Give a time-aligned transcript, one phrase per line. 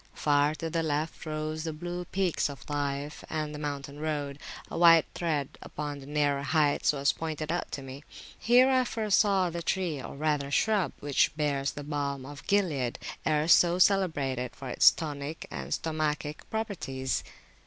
[0.15, 4.39] Far to the left rose the blue peaks of Taif, and the mountain road,
[4.71, 8.03] a white thread upon the nearer heights, was pointed out to me.
[8.39, 12.97] Here I first saw the tree, or rather shrub, which bears the balm of Gilead,
[13.27, 17.23] erst so celebrated for its tonic and stomachic properties.